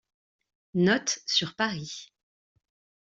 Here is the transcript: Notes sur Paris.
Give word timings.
Notes 0.73 1.19
sur 1.27 1.53
Paris. 1.55 2.11